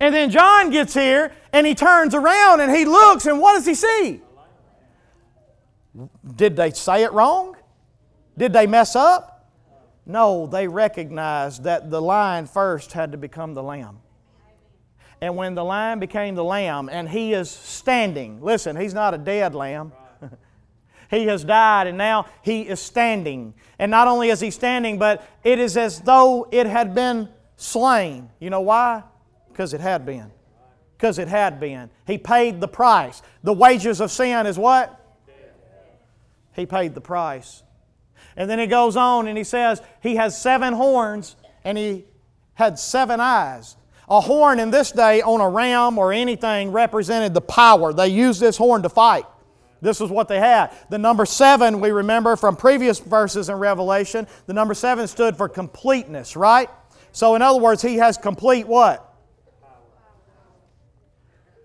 [0.00, 3.66] And then John gets here and he turns around and he looks, and what does
[3.66, 4.20] he see?
[6.36, 7.56] Did they say it wrong?
[8.36, 9.50] Did they mess up?
[10.06, 14.00] No, they recognized that the lion first had to become the lamb.
[15.20, 19.18] And when the lion became the lamb, and he is standing, listen, he's not a
[19.18, 19.92] dead lamb.
[21.10, 23.54] He has died, and now he is standing.
[23.78, 28.30] And not only is he standing, but it is as though it had been slain.
[28.40, 29.02] You know why?
[29.48, 30.30] Because it had been.
[30.96, 31.90] Because it had been.
[32.06, 33.22] He paid the price.
[33.42, 35.00] The wages of sin is what?
[36.54, 37.62] He paid the price.
[38.36, 42.04] And then he goes on and he says, He has seven horns and he
[42.54, 43.76] had seven eyes.
[44.08, 47.92] A horn in this day on a ram or anything represented the power.
[47.92, 49.24] They used this horn to fight.
[49.84, 50.72] This is what they had.
[50.88, 55.46] The number seven, we remember from previous verses in Revelation, the number seven stood for
[55.46, 56.70] completeness, right?
[57.12, 59.14] So, in other words, he has complete what?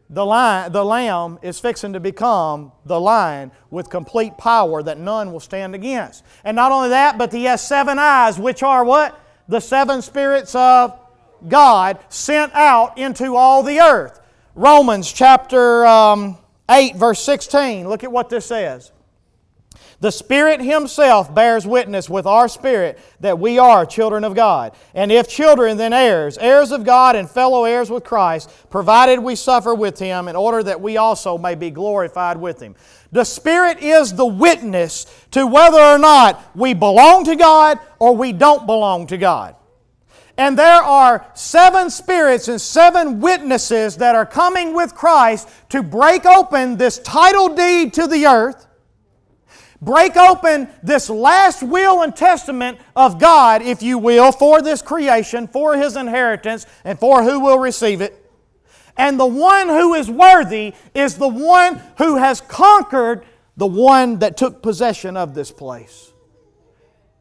[0.09, 5.31] The, lion, the lamb is fixing to become the lion with complete power that none
[5.31, 6.25] will stand against.
[6.43, 9.17] And not only that, but he has seven eyes, which are what?
[9.47, 10.99] The seven spirits of
[11.47, 14.19] God sent out into all the earth.
[14.55, 16.37] Romans chapter um,
[16.69, 17.87] 8, verse 16.
[17.87, 18.91] Look at what this says.
[20.01, 24.73] The Spirit Himself bears witness with our spirit that we are children of God.
[24.93, 29.35] And if children, then heirs, heirs of God and fellow heirs with Christ, provided we
[29.35, 32.75] suffer with Him in order that we also may be glorified with Him.
[33.11, 38.31] The Spirit is the witness to whether or not we belong to God or we
[38.31, 39.55] don't belong to God.
[40.39, 46.25] And there are seven spirits and seven witnesses that are coming with Christ to break
[46.25, 48.65] open this title deed to the earth
[49.81, 55.47] break open this last will and testament of God, if you will, for this creation,
[55.47, 58.15] for His inheritance, and for who will receive it.
[58.97, 63.23] And the one who is worthy is the one who has conquered
[63.55, 66.11] the one that took possession of this place.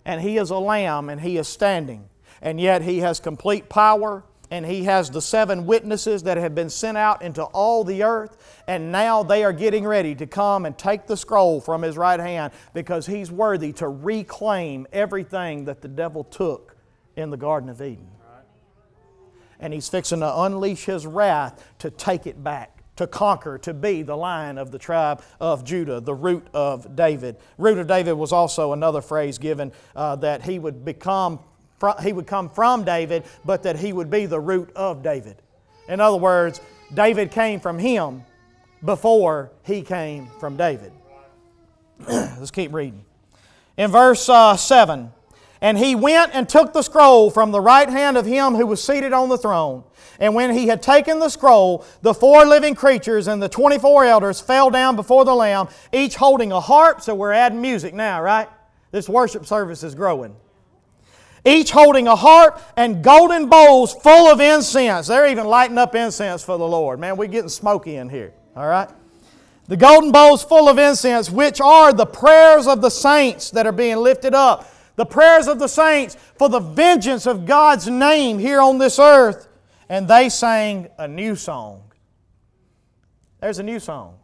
[0.05, 2.09] And He is a lamb and He is standing.
[2.41, 6.71] And yet He has complete power and he has the seven witnesses that have been
[6.71, 10.77] sent out into all the earth, and now they are getting ready to come and
[10.79, 15.89] take the scroll from his right hand because he's worthy to reclaim everything that the
[15.89, 16.77] devil took
[17.17, 18.09] in the Garden of Eden.
[19.61, 22.75] And he's fixing to unleash his wrath to take it back.
[22.97, 27.37] To conquer, to be the lion of the tribe of Judah, the root of David.
[27.57, 31.39] Root of David was also another phrase given uh, that he would become
[32.03, 35.37] he would come from David, but that he would be the root of David.
[35.89, 36.61] In other words,
[36.93, 38.25] David came from him
[38.85, 40.93] before he came from David.
[42.09, 43.05] Let's keep reading.
[43.77, 45.13] In verse uh, 7
[45.61, 48.83] And he went and took the scroll from the right hand of him who was
[48.83, 49.85] seated on the throne.
[50.21, 54.41] And when he had taken the scroll, the four living creatures and the 24 elders
[54.41, 57.01] fell down before the Lamb, each holding a harp.
[57.01, 58.49] So we're adding music now, right?
[58.91, 60.35] This worship service is growing
[61.49, 65.07] each holding a harp and golden bowls full of incense.
[65.07, 67.01] They're even lighting up incense for the Lord.
[67.01, 68.89] Man, we're getting smoky in here, all right?
[69.69, 73.73] The golden bowls full of incense, which are the prayers of the saints that are
[73.73, 74.71] being lifted up.
[74.97, 79.49] The prayers of the saints for the vengeance of God's name here on this earth.
[79.89, 81.83] And they sang a new song.
[83.41, 84.18] There's a new song.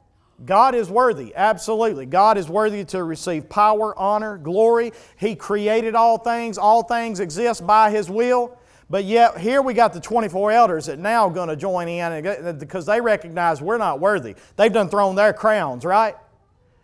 [0.45, 2.07] God is worthy, absolutely.
[2.07, 4.93] God is worthy to receive power, honor, glory.
[5.17, 8.59] He created all things, all things exist by His will.
[8.91, 12.59] But yet, here we got the 24 elders that now are going to join in
[12.59, 14.35] because they recognize we're not worthy.
[14.57, 16.17] They've done thrown their crowns, right?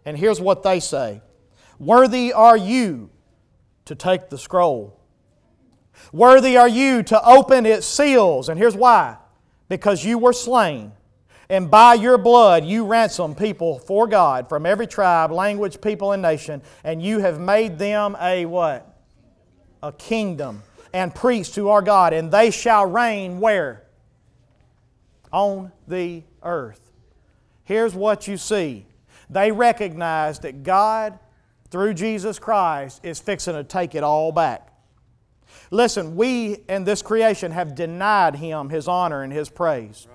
[0.05, 1.23] And here's what they say
[1.79, 3.11] Worthy are you
[3.87, 5.01] to take the scroll.
[6.13, 8.49] Worthy are you to open its seals.
[8.49, 9.17] And here's why
[9.69, 10.93] because you were slain
[11.51, 16.23] and by your blood you ransom people for God from every tribe, language, people, and
[16.23, 18.87] nation, and you have made them a what?
[19.83, 23.83] A kingdom and priests to our God, and they shall reign where?
[25.33, 26.93] On the earth.
[27.65, 28.87] Here's what you see.
[29.29, 31.19] They recognize that God,
[31.71, 34.73] through Jesus Christ, is fixing to take it all back.
[35.73, 40.07] Listen, we in this creation have denied Him His honor and His praise.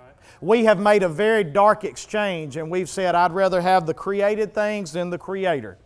[0.46, 4.54] We have made a very dark exchange and we've said, I'd rather have the created
[4.54, 5.80] things than the Creator.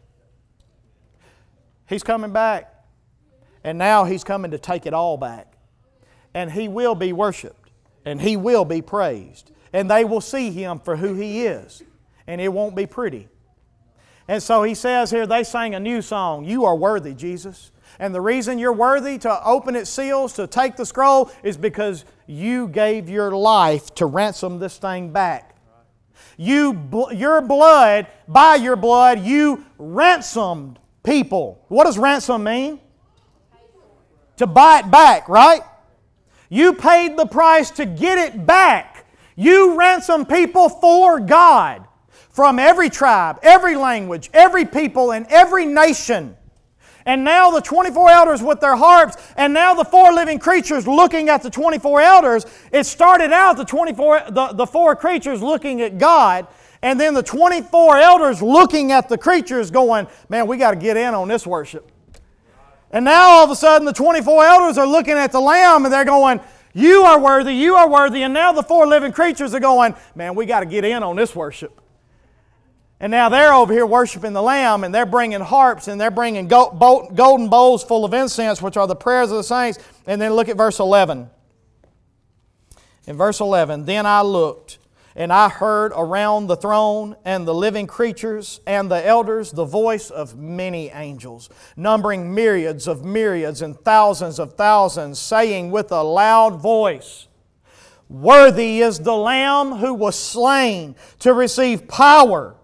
[1.88, 2.74] He's coming back.
[3.64, 5.54] And now He's coming to take it all back.
[6.34, 7.72] And He will be worshiped.
[8.04, 9.50] And He will be praised.
[9.72, 11.82] And they will see Him for who He is.
[12.28, 13.30] And it won't be pretty.
[14.28, 17.72] And so He says here, they sang a new song You are worthy, Jesus.
[18.00, 22.06] And the reason you're worthy to open its seals, to take the scroll, is because
[22.28, 25.56] you gave your life to ransom this thing back.
[26.38, 26.80] You,
[27.12, 31.66] your blood, by your blood, you ransomed people.
[31.68, 32.80] What does ransom mean?
[34.40, 35.62] to buy it back, right?
[36.48, 39.06] You paid the price to get it back.
[39.36, 41.86] You ransom people for God
[42.30, 46.38] from every tribe, every language, every people, and every nation.
[47.10, 51.28] And now the 24 elders with their harps, and now the four living creatures looking
[51.28, 52.46] at the 24 elders.
[52.72, 56.46] It started out the 24, the, the four creatures looking at God,
[56.84, 60.98] and then the 24 elders looking at the creatures going, Man, we got to get
[60.98, 61.92] in on this worship.
[62.92, 65.92] And now all of a sudden the 24 elders are looking at the Lamb and
[65.92, 66.40] they're going,
[66.76, 68.22] You are worthy, you are worthy.
[68.22, 71.16] And now the four living creatures are going, Man, we got to get in on
[71.16, 71.82] this worship.
[73.02, 76.48] And now they're over here worshiping the Lamb and they're bringing harps and they're bringing
[76.48, 79.80] golden bowls full of incense, which are the prayers of the saints.
[80.06, 81.30] And then look at verse 11.
[83.08, 84.80] In verse 11, then I looked
[85.16, 90.10] and I heard around the throne and the living creatures and the elders the voice
[90.10, 96.62] of many angels, numbering myriads of myriads and thousands of thousands, saying with a loud
[96.62, 97.28] voice,
[98.10, 102.56] Worthy is the Lamb who was slain to receive power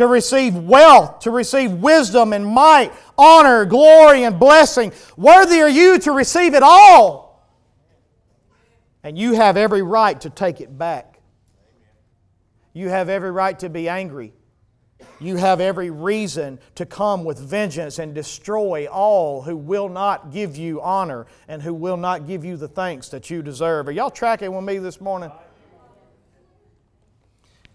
[0.00, 4.90] to receive wealth, to receive wisdom and might, honor, glory, and blessing.
[5.18, 7.46] Worthy are you to receive it all.
[9.02, 11.20] And you have every right to take it back.
[12.72, 14.32] You have every right to be angry.
[15.18, 20.56] You have every reason to come with vengeance and destroy all who will not give
[20.56, 23.86] you honor and who will not give you the thanks that you deserve.
[23.88, 25.30] Are y'all tracking with me this morning?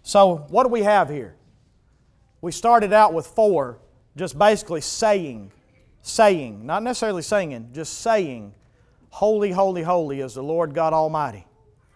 [0.02, 1.36] So, what do we have here?
[2.40, 3.78] We started out with four,
[4.16, 5.52] just basically saying,
[6.02, 8.54] saying, not necessarily singing, just saying,
[9.10, 11.46] Holy, holy, holy is the Lord God Almighty,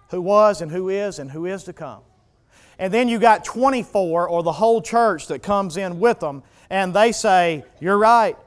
[0.09, 2.01] who was and who is and who is to come.
[2.79, 6.95] And then you got 24 or the whole church that comes in with them, and
[6.95, 8.39] they say, You're right.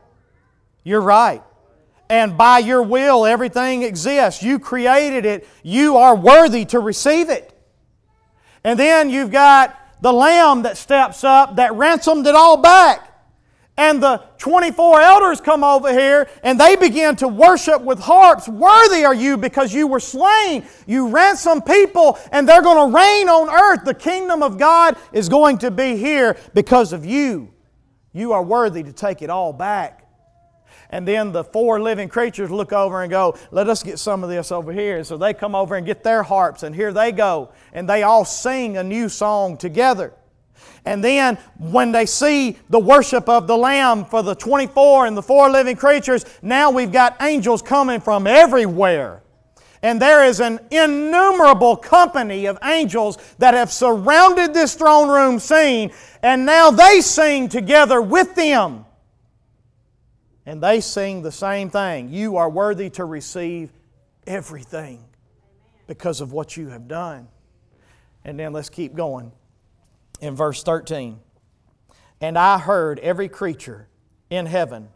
[0.84, 1.44] You're right.
[2.10, 4.44] And by your will, everything exists.
[4.44, 5.48] You created it.
[5.62, 7.54] You are worthy to receive it.
[8.64, 13.10] And then you've got the lamb that steps up that ransomed it all back.
[13.78, 18.50] And the 24 elders come over here and they begin to worship with harps.
[18.50, 20.66] Worthy are you because you were slain.
[20.86, 23.86] You ransomed people and they're going to reign on earth.
[23.86, 27.54] The kingdom of God is going to be here because of you.
[28.12, 30.03] You are worthy to take it all back.
[30.94, 34.30] And then the four living creatures look over and go, Let us get some of
[34.30, 34.98] this over here.
[34.98, 37.50] And so they come over and get their harps, and here they go.
[37.74, 40.14] And they all sing a new song together.
[40.86, 45.24] And then when they see the worship of the Lamb for the 24 and the
[45.24, 49.24] four living creatures, now we've got angels coming from everywhere.
[49.82, 55.92] And there is an innumerable company of angels that have surrounded this throne room scene,
[56.22, 58.86] and now they sing together with them.
[60.46, 62.10] And they sing the same thing.
[62.10, 63.72] You are worthy to receive
[64.28, 65.04] everything
[65.88, 67.28] because of what you have done.
[68.26, 69.32] And then let's keep going.
[70.22, 71.20] In verse 13,
[72.22, 73.90] and I heard every creature
[74.30, 74.88] in heaven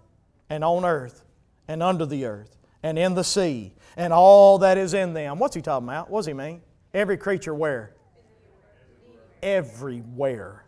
[0.50, 1.26] and on earth
[1.68, 5.40] and under the earth and in the sea and all that is in them.
[5.40, 6.10] What's he talking about?
[6.10, 6.62] What does he mean?
[6.94, 7.94] Every creature where?
[9.44, 10.64] Everywhere.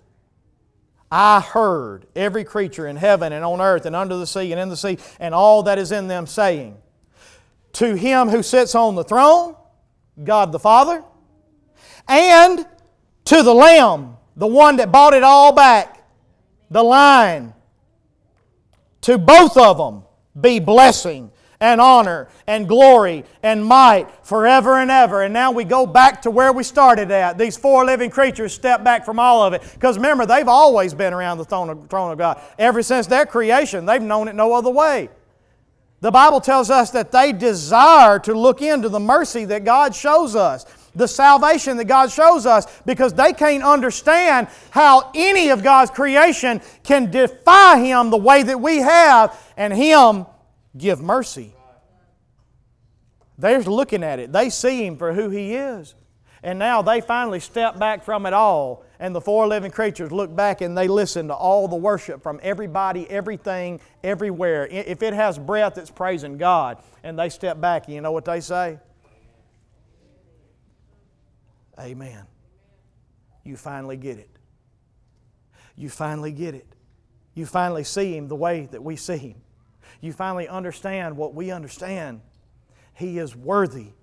[1.11, 4.69] I heard every creature in heaven and on earth and under the sea and in
[4.69, 6.77] the sea and all that is in them saying,
[7.73, 9.55] To him who sits on the throne,
[10.23, 11.03] God the Father,
[12.07, 12.65] and
[13.25, 16.03] to the Lamb, the one that bought it all back,
[16.69, 17.53] the Lion,
[19.01, 20.03] to both of them
[20.39, 21.31] be blessing
[21.61, 25.23] and honor and glory and might forever and ever.
[25.23, 27.37] And now we go back to where we started at.
[27.37, 29.61] These four living creatures step back from all of it.
[29.73, 32.41] Because remember, they've always been around the throne of, throne of God.
[32.57, 35.09] Ever since their creation, they've known it no other way.
[36.01, 40.33] The Bible tells us that they desire to look into the mercy that God shows
[40.33, 45.91] us, the salvation that God shows us, because they can't understand how any of God's
[45.91, 50.25] creation can defy Him the way that we have, and Him
[50.77, 51.53] give mercy.
[53.37, 54.31] They're looking at it.
[54.33, 55.95] They see Him for who He is.
[56.43, 60.33] And now they finally step back from it all, and the four living creatures look
[60.33, 64.65] back and they listen to all the worship from everybody, everything, everywhere.
[64.67, 66.77] If it has breath, it's praising God.
[67.03, 68.79] And they step back, and you know what they say?
[71.77, 72.25] Amen.
[73.43, 74.29] You finally get it.
[75.75, 76.67] You finally get it.
[77.33, 79.35] You finally see Him the way that we see Him
[80.01, 82.21] you finally understand what we understand.
[82.93, 83.93] He is worthy,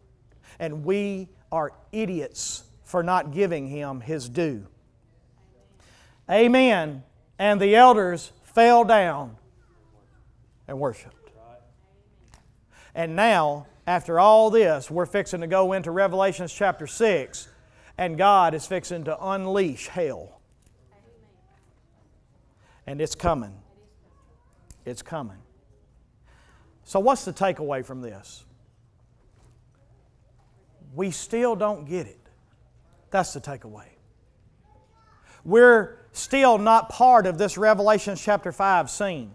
[0.59, 4.67] and we are idiots for not giving him his due.
[6.31, 7.03] Amen.
[7.39, 9.37] And the elders fell down
[10.67, 11.15] and worshiped.
[12.95, 17.49] And now, after all this, we're fixing to go into Revelations chapter 6,
[17.99, 20.41] and God is fixing to unleash hell.
[22.87, 23.53] And it's coming.
[24.85, 25.39] It's coming.
[26.87, 28.45] So, what's the takeaway from this?
[30.95, 32.21] We still don't get it.
[33.11, 33.89] That's the takeaway.
[35.45, 39.35] We're still not part of this Revelation chapter 5 scene.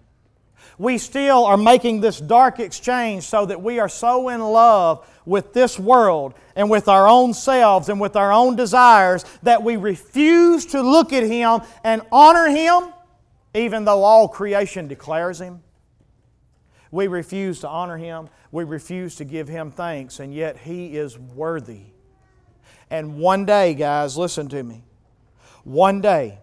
[0.78, 5.52] We still are making this dark exchange so that we are so in love with
[5.52, 10.68] this world and with our own selves and with our own desires that we refuse
[10.68, 12.94] to look at Him and honor Him,
[13.54, 15.62] even though all creation declares Him.
[16.92, 18.30] We refuse to honor Him.
[18.52, 21.86] We refuse to give Him thanks, and yet He is worthy.
[22.90, 24.84] And one day, guys, listen to me.
[25.64, 26.40] One day,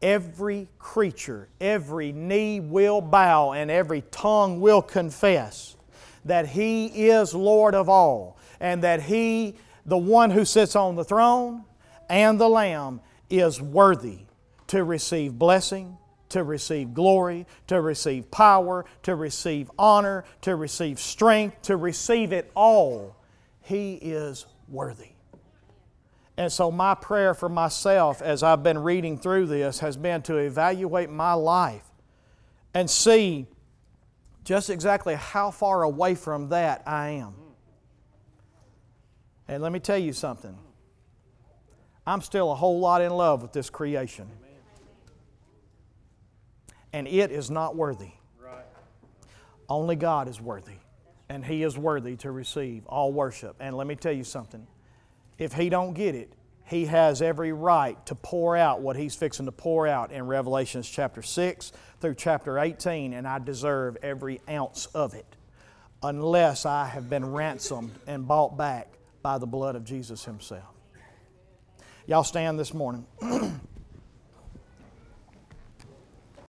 [0.00, 5.76] every creature, every knee will bow, and every tongue will confess
[6.24, 11.04] that He is Lord of all, and that He, the one who sits on the
[11.04, 11.64] throne,
[12.08, 14.20] and the Lamb, is worthy
[14.68, 15.98] to receive blessing,
[16.30, 22.50] to receive glory, to receive power, to receive honor, to receive strength, to receive it
[22.54, 23.16] all.
[23.62, 25.10] He is worthy.
[26.36, 30.36] And so, my prayer for myself as I've been reading through this has been to
[30.36, 31.84] evaluate my life
[32.74, 33.46] and see
[34.44, 37.34] just exactly how far away from that I am.
[39.48, 40.56] And let me tell you something
[42.06, 44.30] I'm still a whole lot in love with this creation
[46.98, 48.10] and it is not worthy.
[48.44, 48.64] Right.
[49.68, 50.78] Only God is worthy,
[51.28, 53.54] and He is worthy to receive all worship.
[53.60, 54.66] And let me tell you something
[55.38, 56.32] if He don't get it,
[56.64, 60.88] He has every right to pour out what He's fixing to pour out in Revelations
[60.88, 61.70] chapter 6
[62.00, 65.36] through chapter 18, and I deserve every ounce of it
[66.02, 68.88] unless I have been ransomed and bought back
[69.22, 70.74] by the blood of Jesus Himself.
[72.08, 73.06] Y'all stand this morning.